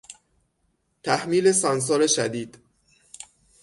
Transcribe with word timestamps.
تحمیل 1.03 1.51
سانسور 1.51 2.07
شدید 2.07 2.57